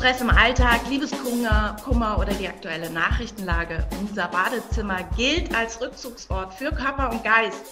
[0.00, 3.86] Stress im Alltag, Liebeskummer Kummer oder die aktuelle Nachrichtenlage.
[4.00, 7.62] Unser Badezimmer gilt als Rückzugsort für Körper und Geist.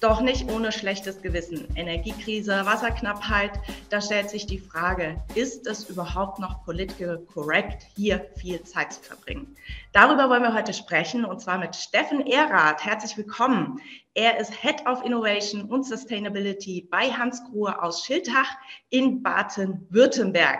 [0.00, 1.68] Doch nicht ohne schlechtes Gewissen.
[1.76, 3.52] Energiekrise, Wasserknappheit,
[3.90, 9.00] da stellt sich die Frage, ist es überhaupt noch political correct, hier viel Zeit zu
[9.00, 9.54] verbringen?
[9.92, 12.84] Darüber wollen wir heute sprechen und zwar mit Steffen Erath.
[12.84, 13.80] Herzlich willkommen.
[14.14, 18.56] Er ist Head of Innovation und Sustainability bei Hans Grohe aus Schiltach
[18.90, 20.58] in Baden-Württemberg.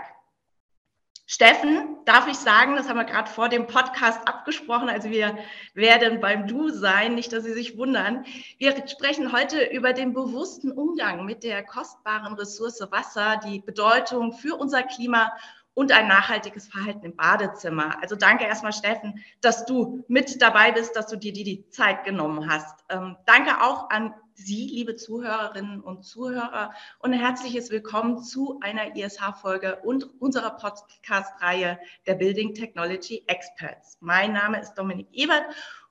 [1.30, 5.36] Steffen, darf ich sagen, das haben wir gerade vor dem Podcast abgesprochen, also wir
[5.74, 8.24] werden beim Du sein, nicht, dass Sie sich wundern.
[8.56, 14.56] Wir sprechen heute über den bewussten Umgang mit der kostbaren Ressource Wasser, die Bedeutung für
[14.56, 15.30] unser Klima
[15.74, 18.00] und ein nachhaltiges Verhalten im Badezimmer.
[18.00, 22.04] Also danke erstmal, Steffen, dass du mit dabei bist, dass du dir die, die Zeit
[22.04, 22.86] genommen hast.
[22.88, 28.94] Ähm, danke auch an Sie, liebe Zuhörerinnen und Zuhörer, und ein herzliches Willkommen zu einer
[28.94, 33.98] ISH-Folge und unserer Podcast-Reihe der Building Technology Experts.
[33.98, 35.42] Mein Name ist Dominik Ebert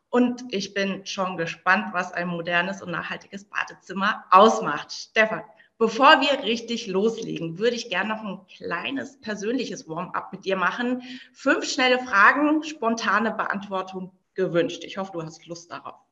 [0.09, 4.93] und ich bin schon gespannt, was ein modernes und nachhaltiges Badezimmer ausmacht.
[4.93, 5.43] Stefan,
[5.77, 11.03] Bevor wir richtig loslegen, würde ich gerne noch ein kleines persönliches Warm-up mit dir machen.
[11.33, 14.85] Fünf schnelle Fragen, spontane Beantwortung gewünscht.
[14.85, 16.06] Ich hoffe, du hast Lust darauf.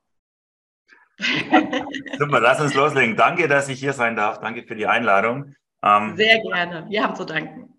[1.18, 3.16] Super, lass uns loslegen.
[3.16, 4.40] Danke, dass ich hier sein darf.
[4.40, 5.54] Danke für die Einladung.
[5.82, 6.86] Ähm, Sehr gerne.
[6.88, 7.74] Wir haben zu danken.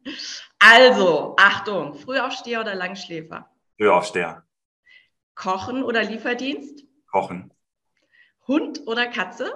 [0.59, 3.49] Also, Achtung, Frühaufsteher oder Langschläfer?
[3.77, 4.43] Frühaufsteher.
[5.35, 6.83] Kochen oder Lieferdienst?
[7.11, 7.53] Kochen.
[8.47, 9.51] Hund oder Katze?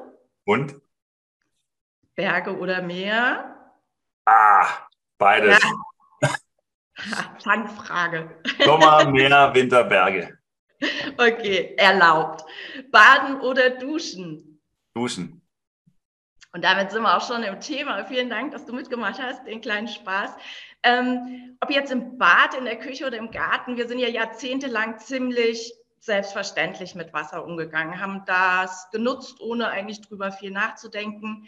[0.45, 0.75] Hund.
[2.15, 3.55] Berge oder Meer?
[4.25, 4.67] Ah,
[5.17, 5.59] beides.
[6.21, 6.29] Ja.
[7.43, 8.39] Fangfrage.
[8.63, 10.37] Sommer, Meer, Winter, Berge.
[11.17, 12.43] Okay, erlaubt.
[12.91, 14.59] Baden oder duschen?
[14.93, 15.41] Duschen.
[16.53, 18.03] Und damit sind wir auch schon im Thema.
[18.05, 20.31] Vielen Dank, dass du mitgemacht hast, den kleinen Spaß.
[20.83, 24.97] Ähm, ob jetzt im Bad, in der Küche oder im Garten, wir sind ja jahrzehntelang
[24.97, 31.47] ziemlich selbstverständlich mit Wasser umgegangen, haben das genutzt, ohne eigentlich drüber viel nachzudenken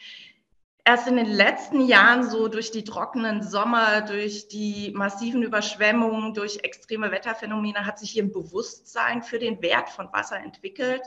[0.85, 6.59] erst in den letzten Jahren so durch die trockenen Sommer, durch die massiven Überschwemmungen, durch
[6.63, 11.01] extreme Wetterphänomene hat sich hier ein Bewusstsein für den Wert von Wasser entwickelt.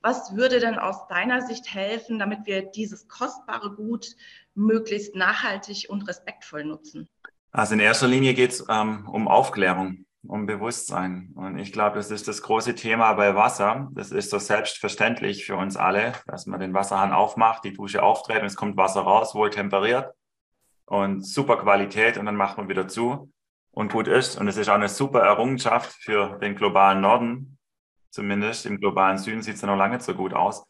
[0.00, 4.14] Was würde denn aus deiner Sicht helfen, damit wir dieses kostbare Gut
[4.54, 7.08] möglichst nachhaltig und respektvoll nutzen?
[7.50, 11.32] Also in erster Linie geht es ähm, um Aufklärung um Bewusstsein.
[11.34, 13.88] Und ich glaube, das ist das große Thema bei Wasser.
[13.92, 18.40] Das ist so selbstverständlich für uns alle, dass man den Wasserhahn aufmacht, die Dusche aufdreht
[18.40, 20.14] und es kommt Wasser raus, wohl temperiert
[20.86, 23.32] und super Qualität und dann macht man wieder zu
[23.72, 24.40] und gut ist.
[24.40, 27.58] Und es ist auch eine super Errungenschaft für den globalen Norden.
[28.10, 30.64] Zumindest im globalen Süden sieht es ja noch lange nicht so gut aus.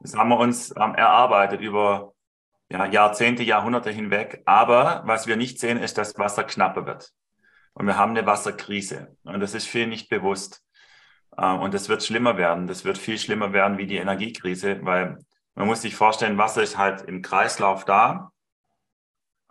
[0.00, 2.12] Das haben wir uns ähm, erarbeitet über
[2.68, 4.42] ja, Jahrzehnte, Jahrhunderte hinweg.
[4.44, 7.12] Aber was wir nicht sehen, ist, dass Wasser knapper wird.
[7.74, 9.16] Und wir haben eine Wasserkrise.
[9.24, 10.62] Und das ist viel nicht bewusst.
[11.38, 12.66] Ähm, und das wird schlimmer werden.
[12.66, 15.18] Das wird viel schlimmer werden wie die Energiekrise, weil
[15.54, 18.32] man muss sich vorstellen, Wasser ist halt im Kreislauf da.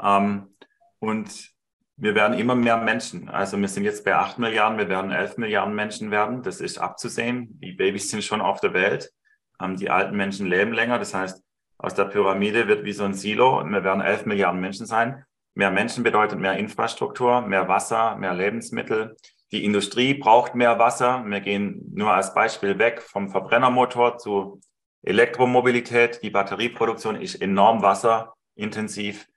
[0.02, 0.56] Ähm,
[1.00, 1.52] und
[1.98, 3.30] wir werden immer mehr Menschen.
[3.30, 6.42] Also wir sind jetzt bei acht Milliarden, wir werden elf Milliarden Menschen werden.
[6.42, 7.60] Das ist abzusehen.
[7.60, 9.12] Die Babys sind schon auf der Welt.
[9.60, 10.98] Ähm, die alten Menschen leben länger.
[10.98, 11.44] Das heißt,
[11.78, 15.26] aus der Pyramide wird wie so ein Silo und wir werden elf Milliarden Menschen sein.
[15.54, 19.18] Mehr Menschen bedeutet mehr Infrastruktur, mehr Wasser, mehr Lebensmittel.
[19.52, 21.24] Die Industrie braucht mehr Wasser.
[21.26, 24.62] Wir gehen nur als Beispiel weg vom Verbrennermotor zu
[25.04, 26.24] Elektromobilität.
[26.24, 29.28] Die Batterieproduktion ist enorm wasserintensiv.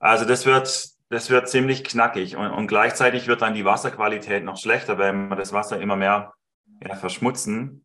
[0.00, 4.56] Also das wird, das wird ziemlich knackig und, und gleichzeitig wird dann die Wasserqualität noch
[4.56, 6.32] schlechter, wenn wir das Wasser immer mehr
[6.82, 7.84] ja, verschmutzen.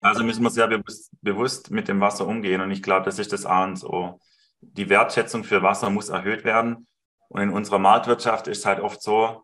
[0.00, 3.32] Also müssen wir sehr bewusst, bewusst mit dem Wasser umgehen und ich glaube, das ist
[3.32, 4.20] das A und O
[4.72, 6.86] die Wertschätzung für Wasser muss erhöht werden.
[7.28, 9.42] Und in unserer Marktwirtschaft ist halt oft so,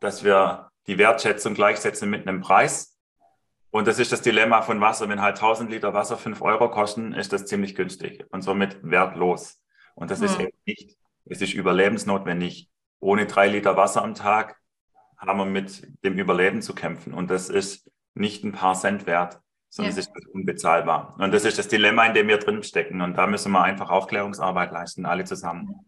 [0.00, 2.96] dass wir die Wertschätzung gleichsetzen mit einem Preis.
[3.70, 5.08] Und das ist das Dilemma von Wasser.
[5.08, 9.62] Wenn halt 1000 Liter Wasser 5 Euro kosten, ist das ziemlich günstig und somit wertlos.
[9.94, 10.26] Und das hm.
[10.26, 10.96] ist eben nicht.
[11.26, 12.70] Es ist überlebensnotwendig.
[13.00, 14.56] Ohne drei Liter Wasser am Tag
[15.18, 17.12] haben wir mit dem Überleben zu kämpfen.
[17.12, 20.00] Und das ist nicht ein paar Cent wert sondern ja.
[20.00, 21.14] es ist unbezahlbar.
[21.18, 23.00] Und das ist das Dilemma, in dem wir drin stecken.
[23.00, 25.84] Und da müssen wir einfach Aufklärungsarbeit leisten, alle zusammen.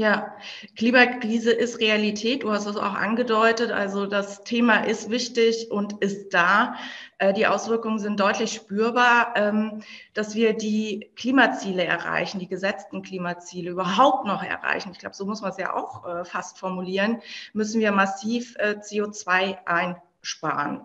[0.00, 0.34] Ja,
[0.76, 2.42] Klimakrise ist Realität.
[2.42, 3.70] Du hast es auch angedeutet.
[3.70, 6.74] Also das Thema ist wichtig und ist da.
[7.18, 9.34] Äh, die Auswirkungen sind deutlich spürbar.
[9.36, 9.82] Ähm,
[10.14, 15.42] dass wir die Klimaziele erreichen, die gesetzten Klimaziele überhaupt noch erreichen, ich glaube, so muss
[15.42, 17.20] man es ja auch äh, fast formulieren,
[17.52, 20.80] müssen wir massiv äh, CO2 einsparen.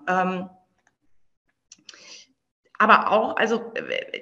[2.78, 3.74] Aber auch, also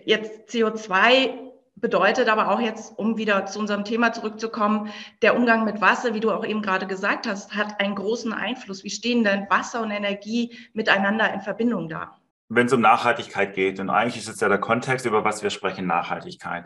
[0.05, 4.89] jetzt CO2 bedeutet aber auch jetzt, um wieder zu unserem Thema zurückzukommen,
[5.21, 8.83] der Umgang mit Wasser, wie du auch eben gerade gesagt hast, hat einen großen Einfluss.
[8.83, 12.17] Wie stehen denn Wasser und Energie miteinander in Verbindung da?
[12.49, 15.49] Wenn es um Nachhaltigkeit geht, und eigentlich ist es ja der Kontext, über was wir
[15.49, 16.65] sprechen, Nachhaltigkeit,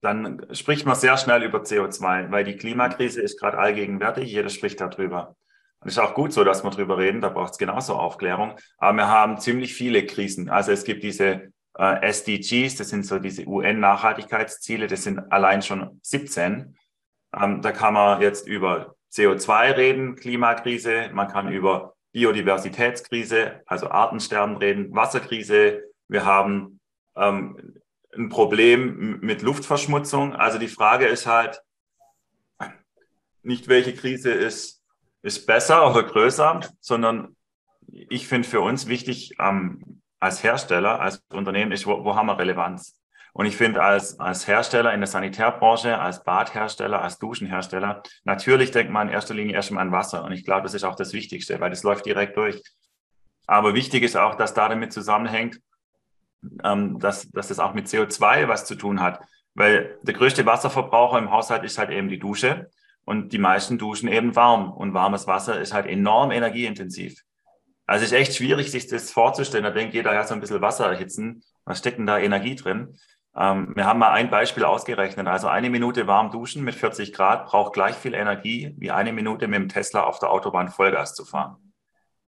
[0.00, 4.80] dann spricht man sehr schnell über CO2, weil die Klimakrise ist gerade allgegenwärtig, jeder spricht
[4.80, 5.34] darüber.
[5.84, 8.54] Es ist auch gut so, dass wir darüber reden, da braucht es genauso Aufklärung.
[8.78, 10.48] Aber wir haben ziemlich viele Krisen.
[10.48, 16.00] Also es gibt diese äh, SDGs, das sind so diese UN-Nachhaltigkeitsziele, das sind allein schon
[16.02, 16.76] 17.
[17.36, 24.56] Ähm, da kann man jetzt über CO2 reden, Klimakrise, man kann über Biodiversitätskrise, also Artensterben
[24.56, 25.82] reden, Wasserkrise.
[26.08, 26.80] Wir haben
[27.16, 27.80] ähm,
[28.16, 30.34] ein Problem mit Luftverschmutzung.
[30.34, 31.60] Also die Frage ist halt
[33.42, 34.83] nicht, welche Krise ist,
[35.24, 37.34] ist besser oder größer, sondern
[37.88, 42.38] ich finde für uns wichtig, ähm, als Hersteller, als Unternehmen ist, wo, wo haben wir
[42.38, 43.00] Relevanz?
[43.32, 48.92] Und ich finde, als, als Hersteller in der Sanitärbranche, als Badhersteller, als Duschenhersteller, natürlich denkt
[48.92, 50.24] man in erster Linie erstmal an Wasser.
[50.24, 52.62] Und ich glaube, das ist auch das Wichtigste, weil das läuft direkt durch.
[53.46, 55.58] Aber wichtig ist auch, dass da damit zusammenhängt,
[56.62, 59.20] ähm, dass, dass das auch mit CO2 was zu tun hat.
[59.54, 62.70] Weil der größte Wasserverbraucher im Haushalt ist halt eben die Dusche.
[63.04, 64.72] Und die meisten duschen eben warm.
[64.72, 67.22] Und warmes Wasser ist halt enorm energieintensiv.
[67.86, 69.64] Also es ist echt schwierig, sich das vorzustellen.
[69.64, 71.42] Da denkt jeder, ja, so ein bisschen Wasser erhitzen.
[71.64, 72.96] Was steckt denn da Energie drin?
[73.36, 75.26] Ähm, wir haben mal ein Beispiel ausgerechnet.
[75.26, 79.48] Also eine Minute warm duschen mit 40 Grad braucht gleich viel Energie, wie eine Minute
[79.48, 81.56] mit dem Tesla auf der Autobahn Vollgas zu fahren.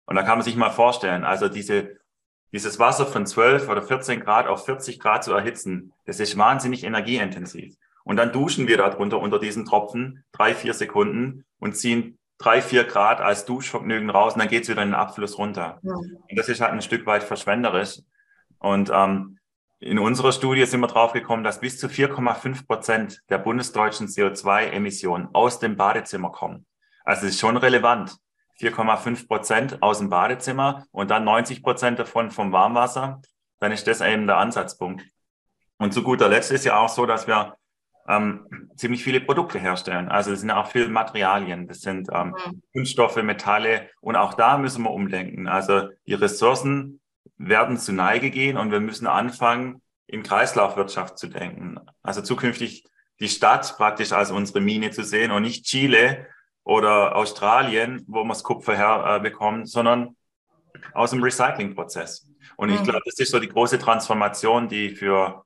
[0.06, 1.97] Und da kann man sich mal vorstellen, also diese,
[2.53, 6.85] dieses Wasser von 12 oder 14 Grad auf 40 Grad zu erhitzen, das ist wahnsinnig
[6.85, 7.75] energieintensiv.
[8.05, 12.85] Und dann duschen wir darunter unter diesen Tropfen drei, vier Sekunden und ziehen drei, vier
[12.85, 15.79] Grad als Duschvergnügen raus und dann geht es wieder in den Abfluss runter.
[15.83, 15.95] Ja.
[15.95, 18.01] Und das ist halt ein Stück weit verschwenderisch.
[18.59, 19.39] Und ähm,
[19.81, 25.29] in unserer Studie sind wir drauf gekommen, dass bis zu 4,5 Prozent der bundesdeutschen CO2-Emissionen
[25.33, 26.67] aus dem Badezimmer kommen.
[27.05, 28.17] Also es ist schon relevant.
[28.61, 33.21] 4,5 Prozent aus dem Badezimmer und dann 90 Prozent davon vom Warmwasser.
[33.59, 35.05] Dann ist das eben der Ansatzpunkt.
[35.79, 37.56] Und zu guter Letzt ist ja auch so, dass wir
[38.09, 40.09] ähm, ziemlich viele Produkte herstellen.
[40.09, 42.62] Also es sind auch viele Materialien, das sind ähm, mhm.
[42.73, 45.49] Kunststoffe, Metalle und auch da müssen wir umdenken.
[45.49, 47.01] Also die Ressourcen
[47.39, 51.81] werden zu Neige gehen und wir müssen anfangen, in Kreislaufwirtschaft zu denken.
[52.03, 52.85] Also zukünftig
[53.21, 56.27] die Stadt praktisch als unsere Mine zu sehen und nicht Chile
[56.62, 60.17] oder Australien, wo wir das Kupfer herbekommen, äh, sondern
[60.93, 62.29] aus dem Recyclingprozess.
[62.56, 62.85] Und ich mhm.
[62.85, 65.44] glaube, das ist so die große Transformation, die für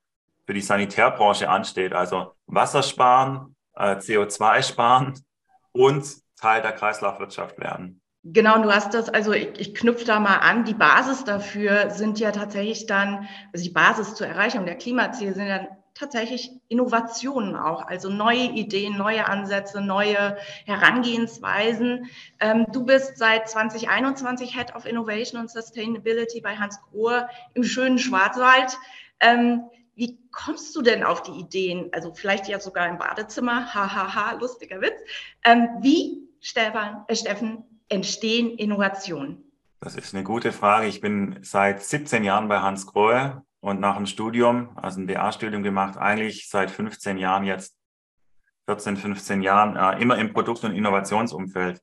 [0.48, 1.92] für die Sanitärbranche ansteht.
[1.92, 5.12] Also Wasser sparen, äh, CO2 sparen
[5.72, 6.06] und
[6.40, 8.00] Teil der Kreislaufwirtschaft werden.
[8.24, 12.18] Genau, du hast das, also ich, ich knüpfe da mal an, die Basis dafür sind
[12.18, 17.86] ja tatsächlich dann, also die Basis zur Erreichung der Klimaziele sind dann tatsächlich Innovationen auch,
[17.86, 22.08] also neue Ideen, neue Ansätze, neue Herangehensweisen.
[22.40, 27.98] Ähm, du bist seit 2021 Head of Innovation and Sustainability bei Hans Grohe im schönen
[27.98, 28.78] Schwarzwald.
[29.98, 31.88] Wie kommst du denn auf die Ideen?
[31.92, 34.94] Also vielleicht ja sogar im Badezimmer, hahaha, lustiger Witz.
[35.44, 39.42] Ähm, wie, Stefan, äh, Steffen, entstehen Innovationen?
[39.80, 40.86] Das ist eine gute Frage.
[40.86, 45.64] Ich bin seit 17 Jahren bei Hans Grohe und nach dem Studium, also ein BA-Studium
[45.64, 47.76] gemacht, eigentlich seit 15 Jahren jetzt,
[48.66, 51.82] 14, 15 Jahren, äh, immer im Produkt- und Innovationsumfeld.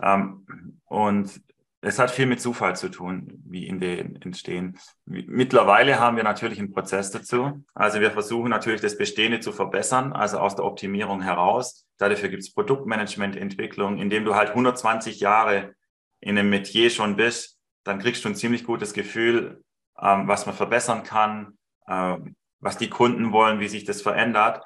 [0.00, 0.46] Ähm,
[0.84, 1.40] und
[1.80, 4.78] es hat viel mit Zufall zu tun, wie Ideen entstehen.
[5.04, 7.64] Mittlerweile haben wir natürlich einen Prozess dazu.
[7.74, 11.86] Also wir versuchen natürlich das Bestehende zu verbessern, also aus der Optimierung heraus.
[11.98, 15.74] Dafür gibt es Produktmanagement, Entwicklung, indem du halt 120 Jahre
[16.20, 19.62] in einem Metier schon bist, dann kriegst du ein ziemlich gutes Gefühl,
[20.00, 24.64] ähm, was man verbessern kann, ähm, was die Kunden wollen, wie sich das verändert.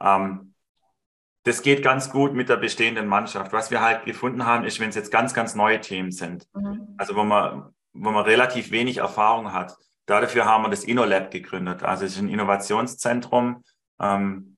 [0.00, 0.53] Ähm,
[1.44, 3.52] das geht ganz gut mit der bestehenden Mannschaft.
[3.52, 6.94] Was wir halt gefunden haben, ist, wenn es jetzt ganz, ganz neue Themen sind, mhm.
[6.98, 9.76] also wo man, wo man relativ wenig Erfahrung hat.
[10.06, 11.82] Dafür haben wir das InnoLab gegründet.
[11.82, 13.62] Also es ist ein Innovationszentrum
[14.00, 14.56] ähm,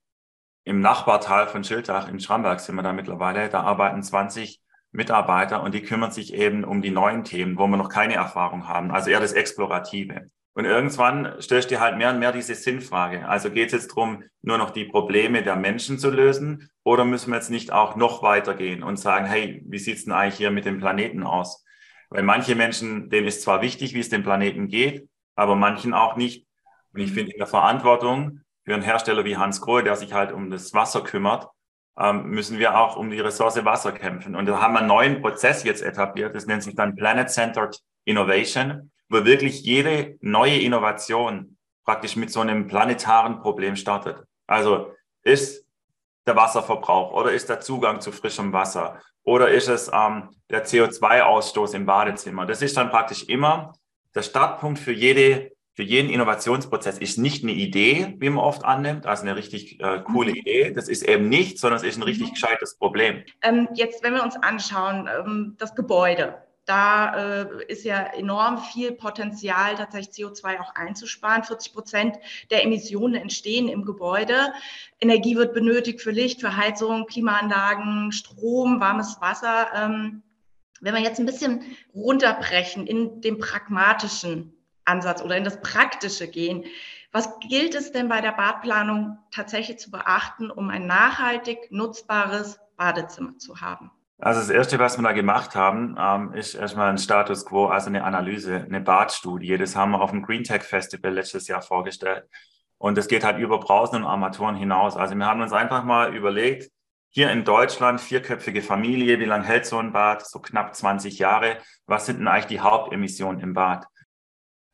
[0.65, 3.49] im Nachbartal von Schildach in Schramberg sind wir da mittlerweile.
[3.49, 7.77] Da arbeiten 20 Mitarbeiter und die kümmern sich eben um die neuen Themen, wo wir
[7.77, 8.91] noch keine Erfahrung haben.
[8.91, 10.27] Also eher das Explorative.
[10.57, 13.29] Und irgendwann stellst du halt mehr und mehr diese Sinnfrage.
[13.29, 17.31] Also geht es jetzt darum, nur noch die Probleme der Menschen zu lösen oder müssen
[17.31, 20.65] wir jetzt nicht auch noch weitergehen und sagen, hey, wie sieht's denn eigentlich hier mit
[20.65, 21.63] dem Planeten aus?
[22.09, 26.17] Weil manche Menschen, denen ist zwar wichtig, wie es dem Planeten geht, aber manchen auch
[26.17, 26.47] nicht.
[26.95, 30.33] Und ich finde in der Verantwortung für einen Hersteller wie Hans Grohe, der sich halt
[30.33, 31.49] um das Wasser kümmert,
[31.99, 34.35] ähm, müssen wir auch um die Ressource Wasser kämpfen.
[34.35, 36.35] Und da haben wir einen neuen Prozess jetzt etabliert.
[36.35, 42.41] Das nennt sich dann Planet Centered Innovation wo wirklich jede neue Innovation praktisch mit so
[42.41, 44.25] einem planetaren Problem startet.
[44.47, 45.65] Also ist
[46.27, 51.75] der Wasserverbrauch oder ist der Zugang zu frischem Wasser oder ist es ähm, der CO2-Ausstoß
[51.75, 52.47] im Badezimmer?
[52.47, 53.73] Das ist dann praktisch immer
[54.15, 59.05] der Startpunkt für jede für jeden Innovationsprozess ist nicht eine Idee, wie man oft annimmt,
[59.05, 60.37] also eine richtig äh, coole mhm.
[60.37, 60.73] Idee.
[60.73, 62.33] Das ist eben nicht, sondern es ist ein richtig mhm.
[62.33, 63.25] gescheites Problem.
[63.43, 68.93] Ähm, jetzt, wenn wir uns anschauen, ähm, das Gebäude, da äh, ist ja enorm viel
[68.93, 71.45] Potenzial, tatsächlich CO2 auch einzusparen.
[71.45, 72.17] 40 Prozent
[72.51, 74.53] der Emissionen entstehen im Gebäude.
[75.01, 79.69] Energie wird benötigt für Licht, für Heizung, Klimaanlagen, Strom, warmes Wasser.
[79.75, 80.23] Ähm,
[80.81, 81.63] wenn wir jetzt ein bisschen
[81.95, 84.53] runterbrechen in dem pragmatischen
[84.87, 86.65] Ansatz oder in das Praktische gehen.
[87.13, 93.39] Was gilt es denn bei der Badplanung tatsächlich zu beachten, um ein nachhaltig nutzbares Badezimmer
[93.39, 93.91] zu haben?
[94.19, 97.89] Also das Erste, was wir da gemacht haben, ähm, ist erstmal ein Status quo, also
[97.89, 99.59] eine Analyse, eine Badstudie.
[99.59, 102.25] Das haben wir auf dem Green Tech Festival letztes Jahr vorgestellt.
[102.79, 104.97] Und das geht halt über Brausen und Armaturen hinaus.
[104.97, 106.71] Also wir haben uns einfach mal überlegt,
[107.11, 110.27] hier in Deutschland, vierköpfige Familie, wie lange hält so ein Bad?
[110.27, 111.59] So knapp 20 Jahre.
[111.87, 113.87] Was sind denn eigentlich die Hauptemissionen im Bad?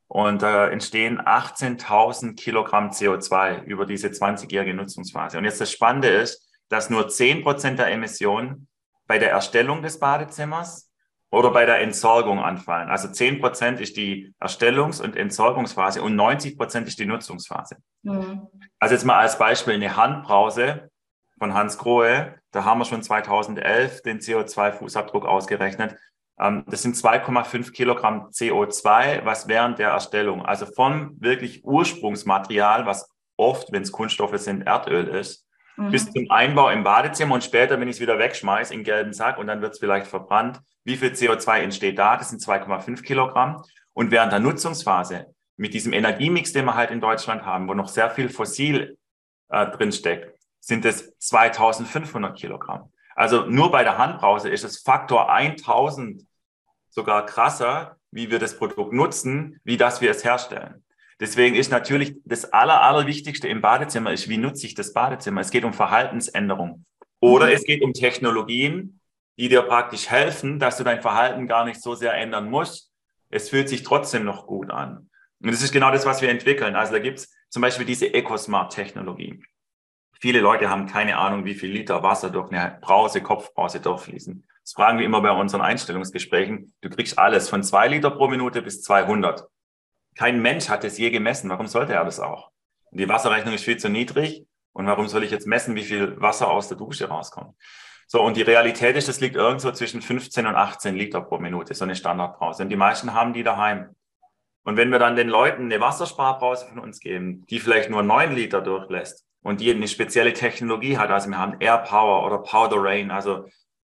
[0.09, 5.39] Und da äh, entstehen 18.000 Kilogramm CO2 über diese 20-jährige Nutzungsphase.
[5.39, 8.69] Und jetzt das Spannende ist, dass nur 10 Prozent der Emissionen
[9.13, 10.91] bei der Erstellung des Badezimmers
[11.31, 12.89] oder bei der Entsorgung anfallen.
[12.89, 17.77] Also 10 Prozent ist die Erstellungs- und Entsorgungsphase und 90 Prozent ist die Nutzungsphase.
[18.05, 18.49] Mhm.
[18.79, 20.89] Also jetzt mal als Beispiel eine Handbrause
[21.39, 22.37] von Hans Grohe.
[22.53, 25.95] Da haben wir schon 2011 den CO2-Fußabdruck ausgerechnet.
[26.41, 33.11] Ähm, das sind 2,5 Kilogramm CO2, was während der Erstellung, also vom wirklich Ursprungsmaterial, was
[33.37, 35.91] oft, wenn es Kunststoffe sind, Erdöl ist, mhm.
[35.91, 39.39] bis zum Einbau im Badezimmer und später, wenn ich es wieder wegschmeiße, in gelben Sack
[39.39, 40.61] und dann wird es vielleicht verbrannt.
[40.85, 42.17] Wie viel CO2 entsteht da?
[42.17, 43.63] Das sind 2,5 Kilogramm.
[43.93, 45.27] Und während der Nutzungsphase
[45.57, 48.97] mit diesem Energiemix, den wir halt in Deutschland haben, wo noch sehr viel Fossil
[49.49, 52.93] äh, drinsteckt, sind es 2500 Kilogramm.
[53.15, 56.23] Also nur bei der Handbrause ist es Faktor 1000
[56.89, 60.85] sogar krasser, wie wir das Produkt nutzen, wie das wir es herstellen.
[61.21, 65.41] Deswegen ist natürlich das Aller, Allerwichtigste im Badezimmer ist, wie nutze ich das Badezimmer?
[65.41, 66.85] Es geht um Verhaltensänderung.
[67.21, 67.53] Oder mhm.
[67.53, 69.01] es geht um Technologien,
[69.39, 72.91] die dir praktisch helfen, dass du dein Verhalten gar nicht so sehr ändern musst.
[73.31, 75.09] Es fühlt sich trotzdem noch gut an.
[75.41, 76.77] Und das ist genau das, was wir entwickeln.
[76.77, 79.43] Also da gibt es zum Beispiel diese EcoSmart-Technologie.
[80.21, 84.47] Viele Leute haben keine Ahnung, wie viel Liter Wasser durch eine Brause, Kopfbrause durchfließen.
[84.63, 86.73] Das fragen wir immer bei unseren Einstellungsgesprächen.
[86.81, 89.45] Du kriegst alles von zwei Liter pro Minute bis 200.
[90.15, 91.51] Kein Mensch hat es je gemessen.
[91.51, 92.51] Warum sollte er das auch?
[92.91, 94.47] Die Wasserrechnung ist viel zu niedrig.
[94.73, 97.55] Und warum soll ich jetzt messen, wie viel Wasser aus der Dusche rauskommt?
[98.07, 101.75] So, und die Realität ist, das liegt irgendwo zwischen 15 und 18 Liter pro Minute,
[101.75, 102.63] so eine Standardbrause.
[102.63, 103.95] Und die meisten haben die daheim.
[104.65, 108.35] Und wenn wir dann den Leuten eine Wassersparbrause von uns geben, die vielleicht nur 9
[108.35, 111.11] Liter durchlässt, und die eine spezielle Technologie hat.
[111.11, 113.11] Also wir haben Air Power oder Powder Rain.
[113.11, 113.47] Also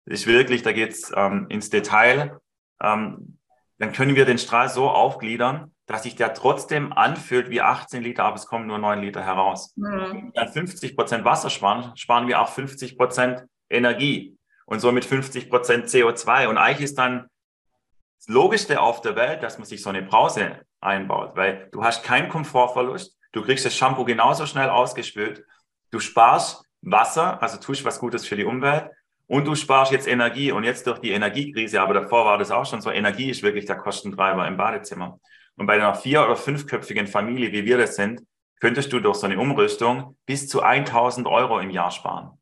[0.06, 2.40] ist wirklich, da geht's ähm, ins Detail.
[2.82, 3.39] Ähm,
[3.80, 8.26] dann können wir den Strahl so aufgliedern, dass sich der trotzdem anfühlt wie 18 Liter,
[8.26, 9.74] aber es kommen nur 9 Liter heraus.
[9.76, 10.32] Mhm.
[10.36, 15.88] Dann 50 Prozent Wasser sparen, sparen wir auch 50 Prozent Energie und somit 50 Prozent
[15.88, 16.48] CO2.
[16.48, 17.28] Und eigentlich ist dann
[18.20, 22.04] das Logischste auf der Welt, dass man sich so eine Brause einbaut, weil du hast
[22.04, 25.46] keinen Komfortverlust, Du kriegst das Shampoo genauso schnell ausgespült.
[25.92, 28.90] Du sparst Wasser, also tust was Gutes für die Umwelt.
[29.30, 30.52] Und du sparst jetzt Energie.
[30.52, 33.66] Und jetzt durch die Energiekrise, aber davor war das auch schon so, Energie ist wirklich
[33.66, 35.20] der Kostentreiber im Badezimmer.
[35.56, 38.24] Und bei einer vier- oder fünfköpfigen Familie, wie wir das sind,
[38.60, 42.40] könntest du durch so eine Umrüstung bis zu 1000 Euro im Jahr sparen.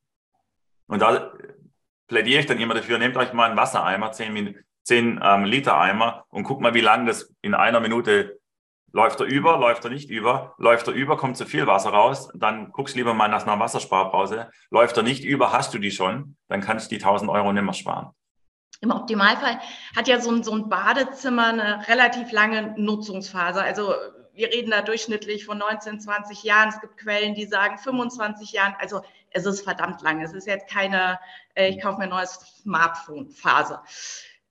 [0.87, 1.33] Und da
[2.07, 6.25] plädiere ich dann immer dafür, nehmt euch mal einen Wassereimer, 10, 10 ähm, Liter Eimer
[6.29, 8.39] und guckt mal, wie lange das in einer Minute
[8.93, 12.29] Läuft er über, läuft er nicht über, läuft er über, kommt zu viel Wasser raus,
[12.33, 14.49] dann guckst lieber mal nach einer Wassersparbause.
[14.69, 17.63] Läuft er nicht über, hast du die schon, dann kannst du die 1000 Euro nicht
[17.63, 18.11] mehr sparen.
[18.79, 19.59] Im Optimalfall
[19.95, 23.61] hat ja so ein, so ein Badezimmer eine relativ lange Nutzungsphase.
[23.61, 23.93] Also
[24.33, 26.69] wir reden da durchschnittlich von 19, 20 Jahren.
[26.69, 28.75] Es gibt Quellen, die sagen 25 Jahren.
[28.79, 29.01] Also
[29.31, 30.21] es ist verdammt lang.
[30.21, 31.19] Es ist jetzt keine,
[31.55, 33.81] äh, ich kaufe mir ein neues Smartphone-Phase.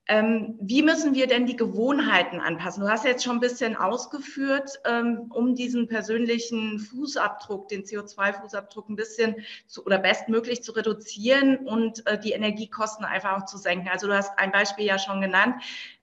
[0.09, 2.81] Ähm, wie müssen wir denn die Gewohnheiten anpassen?
[2.81, 8.95] Du hast jetzt schon ein bisschen ausgeführt, ähm, um diesen persönlichen Fußabdruck, den CO2-Fußabdruck ein
[8.95, 9.35] bisschen
[9.67, 13.89] zu, oder bestmöglich zu reduzieren und äh, die Energiekosten einfach auch zu senken.
[13.89, 15.55] Also du hast ein Beispiel ja schon genannt.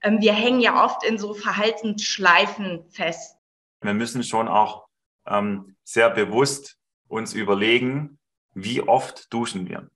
[0.03, 3.39] Ähm, wir hängen ja oft in so Verhaltensschleifen fest.
[3.81, 4.87] Wir müssen schon auch
[5.27, 6.77] ähm, sehr bewusst
[7.09, 8.19] uns überlegen,
[8.53, 9.89] wie oft duschen wir.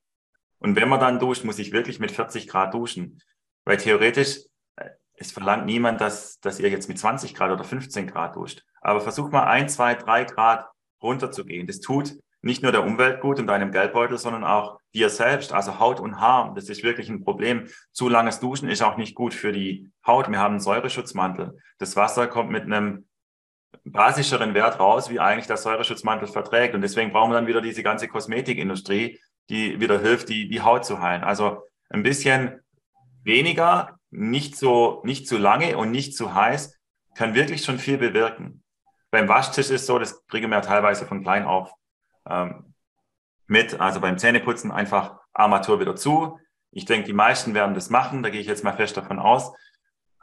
[0.58, 3.20] Und wenn man dann duscht, muss ich wirklich mit 40 Grad duschen.
[3.68, 4.38] Weil theoretisch,
[4.76, 8.64] äh, es verlangt niemand, dass, dass ihr jetzt mit 20 Grad oder 15 Grad duscht.
[8.80, 10.66] Aber versuch mal ein, zwei, drei Grad
[11.02, 11.66] runterzugehen.
[11.66, 15.78] Das tut nicht nur der Umwelt gut und deinem Geldbeutel, sondern auch dir selbst, also
[15.78, 16.54] Haut und Haar.
[16.54, 17.68] Das ist wirklich ein Problem.
[17.92, 20.30] Zu langes Duschen ist auch nicht gut für die Haut.
[20.30, 21.58] Wir haben einen Säureschutzmantel.
[21.76, 23.06] Das Wasser kommt mit einem
[23.84, 26.75] basischeren Wert raus, wie eigentlich der Säureschutzmantel verträgt.
[26.75, 29.20] Und deswegen brauchen wir dann wieder diese ganze Kosmetikindustrie,
[29.50, 31.22] die wieder hilft, die, die Haut zu heilen.
[31.22, 32.62] Also ein bisschen
[33.25, 36.78] weniger, nicht so, nicht zu lange und nicht zu heiß,
[37.14, 38.62] kann wirklich schon viel bewirken.
[39.10, 41.72] Beim Waschtisch ist so, das kriegen wir teilweise von klein auf
[42.28, 42.75] ähm,
[43.46, 43.80] mit.
[43.80, 46.38] Also beim Zähneputzen einfach Armatur wieder zu.
[46.70, 49.52] Ich denke, die meisten werden das machen, da gehe ich jetzt mal fest davon aus.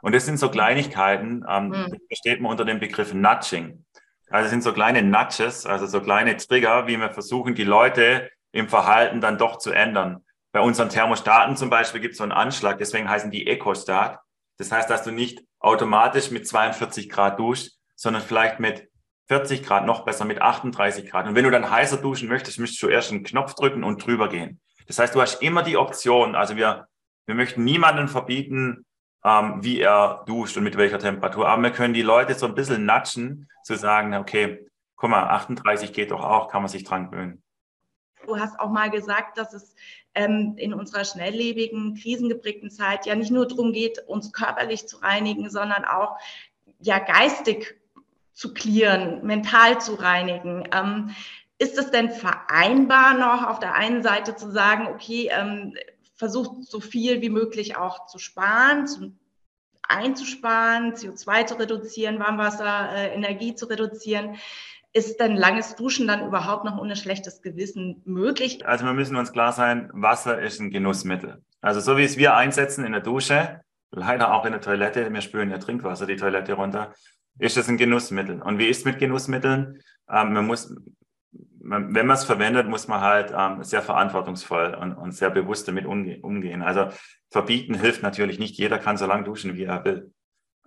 [0.02, 1.72] Und das sind so Kleinigkeiten, ähm, mhm.
[1.90, 3.84] das versteht man unter dem Begriff Nudging.
[4.30, 8.68] Also sind so kleine Nudges, also so kleine Trigger, wie wir versuchen, die Leute im
[8.68, 10.24] Verhalten dann doch zu ändern.
[10.56, 14.20] Bei unseren Thermostaten zum Beispiel gibt es so einen Anschlag, deswegen heißen die Ecostat.
[14.56, 18.88] Das heißt, dass du nicht automatisch mit 42 Grad duschst, sondern vielleicht mit
[19.28, 21.26] 40 Grad, noch besser mit 38 Grad.
[21.26, 24.30] Und wenn du dann heißer duschen möchtest, müsstest du erst einen Knopf drücken und drüber
[24.30, 24.58] gehen.
[24.86, 26.34] Das heißt, du hast immer die Option.
[26.34, 26.86] Also wir,
[27.26, 28.86] wir möchten niemanden verbieten,
[29.24, 31.50] ähm, wie er duscht und mit welcher Temperatur.
[31.50, 35.92] Aber wir können die Leute so ein bisschen natschen, zu sagen, okay, guck mal, 38
[35.92, 37.42] geht doch auch, kann man sich dran gewöhnen.
[38.26, 39.74] Du hast auch mal gesagt, dass es
[40.14, 45.50] ähm, in unserer schnelllebigen, krisengeprägten Zeit ja nicht nur darum geht, uns körperlich zu reinigen,
[45.50, 46.18] sondern auch
[46.80, 47.76] ja geistig
[48.32, 50.68] zu klären, mental zu reinigen.
[50.72, 51.14] Ähm,
[51.58, 55.74] ist es denn vereinbar noch auf der einen Seite zu sagen, okay, ähm,
[56.14, 59.12] versucht so viel wie möglich auch zu sparen, zu,
[59.88, 64.36] einzusparen, CO2 zu reduzieren, Warmwasser, äh, Energie zu reduzieren.
[64.96, 68.66] Ist denn langes Duschen dann überhaupt noch ohne schlechtes Gewissen möglich?
[68.66, 71.44] Also wir müssen uns klar sein, Wasser ist ein Genussmittel.
[71.60, 73.60] Also so wie es wir einsetzen in der Dusche,
[73.90, 76.94] leider auch in der Toilette, wir spüren ja Trinkwasser die Toilette runter,
[77.38, 78.40] ist es ein Genussmittel.
[78.40, 79.82] Und wie ist es mit Genussmitteln?
[80.08, 80.74] Ähm, man muss,
[81.60, 85.68] man, wenn man es verwendet, muss man halt ähm, sehr verantwortungsvoll und, und sehr bewusst
[85.68, 86.62] damit umge umgehen.
[86.62, 86.88] Also
[87.28, 88.56] verbieten hilft natürlich nicht.
[88.56, 90.10] Jeder kann so lange duschen, wie er will.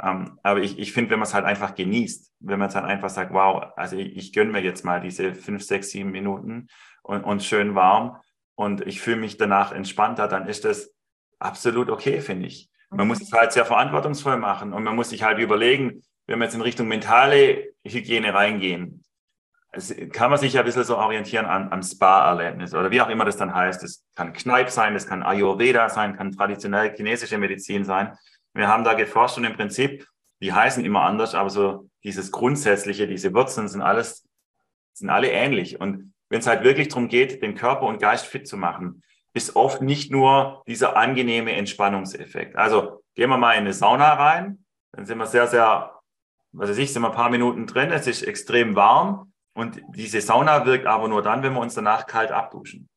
[0.01, 2.83] Ähm, aber ich, ich finde, wenn man es halt einfach genießt, wenn man es dann
[2.83, 6.11] halt einfach sagt, wow, also ich, ich gönne mir jetzt mal diese fünf, sechs, sieben
[6.11, 6.67] Minuten
[7.03, 8.17] und, und schön warm
[8.55, 10.93] und ich fühle mich danach entspannter, dann ist das
[11.39, 12.69] absolut okay, finde ich.
[12.91, 16.45] Man muss es halt sehr verantwortungsvoll machen und man muss sich halt überlegen, wenn wir
[16.45, 19.03] jetzt in Richtung mentale Hygiene reingehen,
[19.71, 23.09] es kann man sich ja ein bisschen so orientieren an, am Spa-Erlebnis oder wie auch
[23.09, 23.83] immer das dann heißt.
[23.83, 28.17] Es kann Kneipp sein, das kann Ayurveda sein, kann traditionell chinesische Medizin sein.
[28.53, 30.07] Wir haben da geforscht und im Prinzip,
[30.41, 34.27] die heißen immer anders, aber so dieses Grundsätzliche, diese Wurzeln sind alles,
[34.93, 35.79] sind alle ähnlich.
[35.79, 39.55] Und wenn es halt wirklich darum geht, den Körper und Geist fit zu machen, ist
[39.55, 42.55] oft nicht nur dieser angenehme Entspannungseffekt.
[42.55, 45.99] Also gehen wir mal in eine Sauna rein, dann sind wir sehr, sehr
[46.51, 50.21] was weiß ich, sind wir ein paar Minuten drin, es ist extrem warm und diese
[50.21, 52.89] Sauna wirkt aber nur dann, wenn wir uns danach kalt abduschen.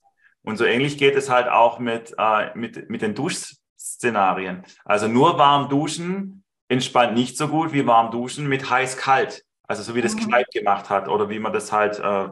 [0.43, 3.15] Und so ähnlich geht es halt auch mit, äh, mit, mit den
[3.83, 4.63] Duschszenarien.
[4.85, 9.45] Also nur warm duschen entspannt nicht so gut wie warm duschen mit heiß-kalt.
[9.69, 10.29] Also so wie das mhm.
[10.29, 12.29] Kneipp gemacht hat oder wie man das halt, äh,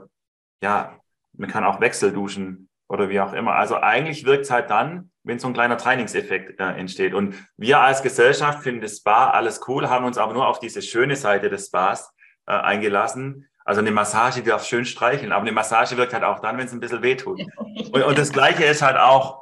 [0.62, 0.96] ja,
[1.36, 3.54] man kann auch Wechselduschen oder wie auch immer.
[3.54, 7.14] Also eigentlich wirkt es halt dann, wenn so ein kleiner Trainingseffekt äh, entsteht.
[7.14, 10.82] Und wir als Gesellschaft finden das Spa alles cool, haben uns aber nur auf diese
[10.82, 12.12] schöne Seite des Spas
[12.46, 13.48] äh, eingelassen.
[13.64, 16.72] Also eine Massage darf schön streicheln, aber eine Massage wirkt halt auch dann, wenn es
[16.72, 17.40] ein bisschen wehtut.
[17.92, 19.39] Und, und das Gleiche ist halt auch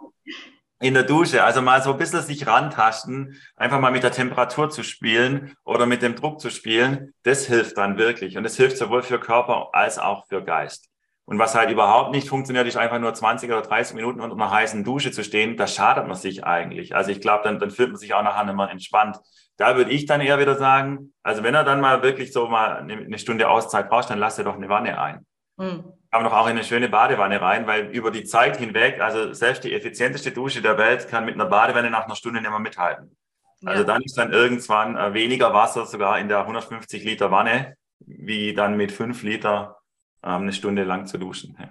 [0.80, 1.44] in der Dusche.
[1.44, 5.86] Also mal so ein bisschen sich rantasten, einfach mal mit der Temperatur zu spielen oder
[5.86, 8.36] mit dem Druck zu spielen, das hilft dann wirklich.
[8.36, 10.88] Und das hilft sowohl für Körper als auch für Geist.
[11.24, 14.50] Und was halt überhaupt nicht funktioniert, ist einfach nur 20 oder 30 Minuten unter einer
[14.50, 15.58] heißen Dusche zu stehen.
[15.58, 16.94] Da schadet man sich eigentlich.
[16.94, 19.18] Also ich glaube, dann, dann fühlt man sich auch nachher nicht mehr entspannt.
[19.58, 22.78] Da würde ich dann eher wieder sagen, also wenn er dann mal wirklich so mal
[22.78, 25.26] eine Stunde Auszeit braucht, dann lass er doch eine Wanne ein.
[25.58, 25.97] Mhm.
[26.10, 29.64] Man doch auch in eine schöne Badewanne rein, weil über die Zeit hinweg, also selbst
[29.64, 33.14] die effizienteste Dusche der Welt kann mit einer Badewanne nach einer Stunde nicht mehr mithalten.
[33.60, 33.72] Ja.
[33.72, 38.54] Also dann ist dann irgendwann äh, weniger Wasser sogar in der 150 Liter Wanne, wie
[38.54, 39.78] dann mit fünf Liter
[40.22, 41.56] ähm, eine Stunde lang zu duschen.
[41.58, 41.68] Ja.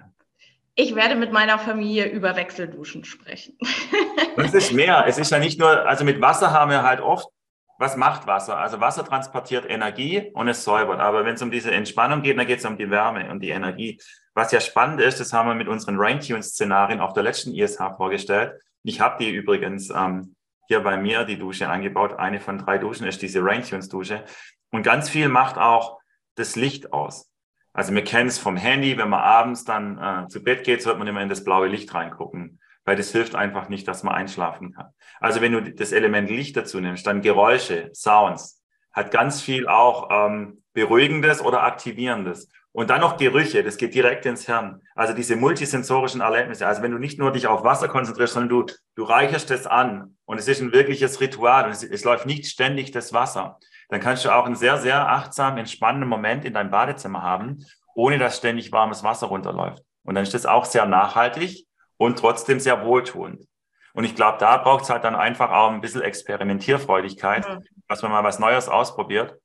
[0.80, 3.58] Ich werde mit meiner Familie über Wechselduschen sprechen.
[4.36, 5.04] es ist mehr.
[5.08, 7.26] Es ist ja nicht nur, also mit Wasser haben wir halt oft,
[7.78, 8.58] was macht Wasser?
[8.58, 11.00] Also Wasser transportiert Energie und es säubert.
[11.00, 13.50] Aber wenn es um diese Entspannung geht, dann geht es um die Wärme und die
[13.50, 14.00] Energie.
[14.34, 18.60] Was ja spannend ist, das haben wir mit unseren Raintune-Szenarien auf der letzten ISH vorgestellt.
[18.82, 20.34] Ich habe die übrigens ähm,
[20.66, 22.18] hier bei mir, die Dusche eingebaut.
[22.18, 24.24] Eine von drei Duschen ist diese Raintunes-Dusche.
[24.70, 25.98] Und ganz viel macht auch
[26.34, 27.30] das Licht aus.
[27.72, 30.98] Also wir kennen es vom Handy, wenn man abends dann äh, zu Bett geht, sollte
[30.98, 32.57] man immer in das blaue Licht reingucken,
[32.88, 34.86] weil das hilft einfach nicht, dass man einschlafen kann.
[35.20, 40.08] Also wenn du das Element Licht dazu nimmst, dann Geräusche, Sounds, hat ganz viel auch
[40.10, 42.48] ähm, Beruhigendes oder Aktivierendes.
[42.72, 44.80] Und dann noch Gerüche, das geht direkt ins Hirn.
[44.94, 46.66] Also diese multisensorischen Erlebnisse.
[46.66, 50.16] Also wenn du nicht nur dich auf Wasser konzentrierst, sondern du, du reicherst es an
[50.24, 53.58] und es ist ein wirkliches Ritual und es, es läuft nicht ständig das Wasser,
[53.90, 58.16] dann kannst du auch einen sehr, sehr achtsamen, entspannenden Moment in deinem Badezimmer haben, ohne
[58.16, 59.82] dass ständig warmes Wasser runterläuft.
[60.04, 61.67] Und dann ist das auch sehr nachhaltig
[61.98, 63.46] und trotzdem sehr wohltuend.
[63.92, 67.64] Und ich glaube, da braucht es halt dann einfach auch ein bisschen Experimentierfreudigkeit, mhm.
[67.88, 69.38] dass man mal was Neues ausprobiert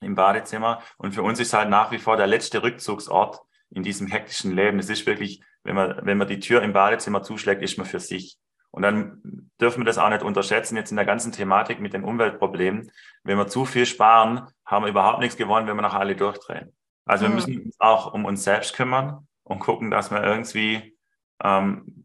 [0.00, 0.82] im Badezimmer.
[0.96, 4.78] Und für uns ist halt nach wie vor der letzte Rückzugsort in diesem hektischen Leben.
[4.78, 8.00] Es ist wirklich, wenn man, wenn man die Tür im Badezimmer zuschlägt, ist man für
[8.00, 8.38] sich.
[8.70, 12.04] Und dann dürfen wir das auch nicht unterschätzen, jetzt in der ganzen Thematik mit den
[12.04, 12.90] Umweltproblemen.
[13.22, 16.76] Wenn wir zu viel sparen, haben wir überhaupt nichts gewonnen, wenn wir noch alle durchdrehen.
[17.04, 17.28] Also mhm.
[17.28, 20.97] wir müssen uns auch um uns selbst kümmern und gucken, dass wir irgendwie
[21.42, 22.04] ähm,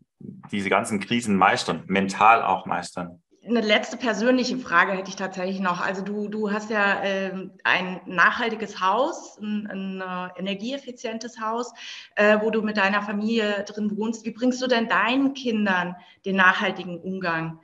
[0.51, 5.81] diese ganzen Krisen meistern, mental auch meistern eine letzte persönliche Frage hätte ich tatsächlich noch.
[5.81, 11.73] Also du, du hast ja äh, ein nachhaltiges Haus, ein, ein äh, energieeffizientes Haus,
[12.15, 14.25] äh, wo du mit deiner Familie drin wohnst.
[14.25, 17.59] Wie bringst du denn deinen Kindern den nachhaltigen Umgang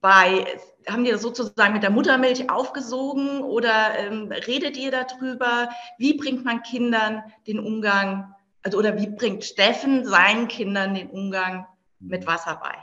[0.00, 0.44] bei?
[0.88, 5.70] Haben die das sozusagen mit der Muttermilch aufgesogen oder ähm, redet ihr darüber?
[5.98, 8.33] Wie bringt man Kindern den Umgang,
[8.64, 11.66] also oder wie bringt Steffen seinen Kindern den Umgang
[12.00, 12.74] mit Wasser bei?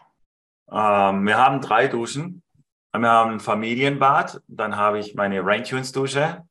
[0.71, 2.43] Ähm, wir haben drei Duschen.
[2.93, 6.43] Wir haben ein Familienbad, dann habe ich meine Raintunes-Dusche.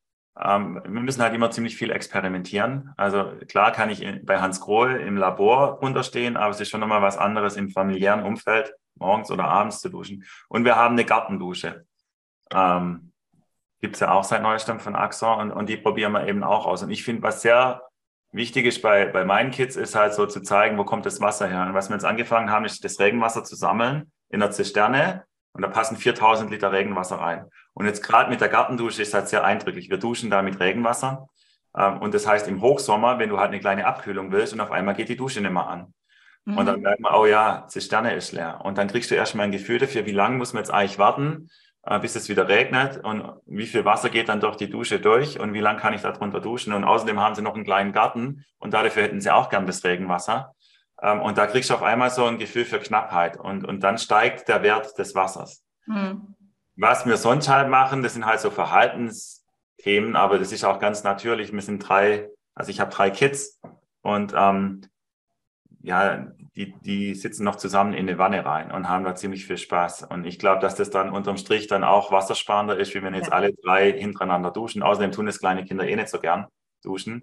[0.43, 2.93] Ähm, wir müssen halt immer ziemlich viel experimentieren.
[2.97, 7.03] Also klar kann ich bei Hans Grohl im Labor unterstehen, aber es ist schon nochmal
[7.03, 10.25] was anderes im familiären Umfeld, morgens oder abends zu duschen.
[10.49, 11.85] Und wir haben eine Gartendusche.
[12.53, 13.13] Ähm,
[13.83, 16.67] Gibt es ja auch seit Neuestem von Axon und, und die probieren wir eben auch
[16.67, 16.83] aus.
[16.83, 17.83] Und ich finde, was sehr
[18.33, 21.49] wichtig ist bei, bei meinen Kids, ist halt so zu zeigen, wo kommt das Wasser
[21.49, 21.63] her.
[21.67, 25.25] Und was wir jetzt angefangen haben, ist das Regenwasser zu sammeln in der Zisterne.
[25.53, 27.47] Und da passen 4000 Liter Regenwasser rein.
[27.75, 29.91] Und jetzt gerade mit der Gartendusche ist halt sehr eindrücklich.
[29.91, 31.29] Wir duschen da mit Regenwasser.
[31.77, 34.71] Ähm, und das heißt, im Hochsommer, wenn du halt eine kleine Abkühlung willst und auf
[34.71, 35.93] einmal geht die Dusche nicht mehr an.
[36.45, 36.59] Mhm.
[36.59, 36.83] Und dann mhm.
[36.83, 38.61] merkt man, oh ja, Zisterne ist leer.
[38.65, 41.51] Und dann kriegst du erstmal ein Gefühl dafür, wie lange muss man jetzt eigentlich warten,
[41.99, 45.53] bis es wieder regnet und wie viel Wasser geht dann durch die Dusche durch und
[45.55, 46.73] wie lange kann ich da drunter duschen.
[46.73, 49.83] Und außerdem haben sie noch einen kleinen Garten und dafür hätten sie auch gern das
[49.83, 50.55] Regenwasser.
[51.03, 53.99] Ähm, und da kriegst du auf einmal so ein Gefühl für Knappheit und, und dann
[53.99, 55.65] steigt der Wert des Wassers.
[55.87, 56.37] Mhm.
[56.77, 61.03] Was wir sonst halt machen, das sind halt so Verhaltensthemen, aber das ist auch ganz
[61.03, 61.53] natürlich.
[61.53, 63.61] Wir sind drei, also ich habe drei Kids
[64.03, 64.83] und ähm,
[65.83, 66.27] ja,
[66.61, 70.05] die, die sitzen noch zusammen in eine Wanne rein und haben da ziemlich viel Spaß.
[70.05, 73.29] Und ich glaube, dass das dann unterm Strich dann auch wassersparender ist, wie wenn jetzt
[73.29, 73.33] ja.
[73.33, 74.83] alle drei hintereinander duschen.
[74.83, 76.47] Außerdem tun es kleine Kinder eh nicht so gern
[76.83, 77.23] duschen.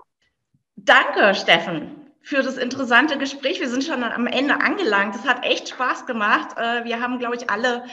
[0.75, 3.59] Danke, Steffen, für das interessante Gespräch.
[3.59, 5.15] Wir sind schon am Ende angelangt.
[5.15, 6.57] Es hat echt Spaß gemacht.
[6.57, 7.83] Äh, wir haben, glaube ich, alle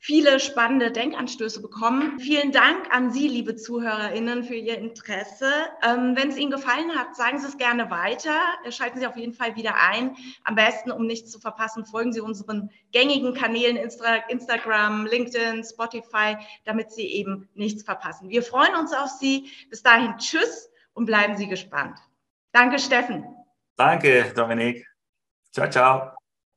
[0.00, 2.18] viele spannende Denkanstöße bekommen.
[2.18, 5.52] Vielen Dank an Sie, liebe ZuhörerInnen, für Ihr Interesse.
[5.86, 8.40] Ähm, wenn es Ihnen gefallen hat, sagen Sie es gerne weiter.
[8.70, 10.16] Schalten Sie auf jeden Fall wieder ein.
[10.42, 16.38] Am besten, um nichts zu verpassen, folgen Sie unseren gängigen Kanälen Insta Instagram, LinkedIn, Spotify,
[16.64, 18.30] damit Sie eben nichts verpassen.
[18.30, 19.50] Wir freuen uns auf Sie.
[19.68, 21.98] Bis dahin, tschüss und bleiben Sie gespannt.
[22.52, 23.24] Danke, Steffen.
[23.76, 24.86] Danke, Dominik.
[25.52, 26.12] Ciao, ciao.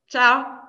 [0.08, 0.63] Ciao.